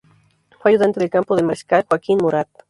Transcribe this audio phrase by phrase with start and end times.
[0.59, 2.49] Fue ayudante de Campo del Mariscal Joaquín Murat.